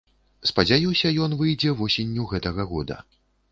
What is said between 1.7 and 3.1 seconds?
восенню гэтага года.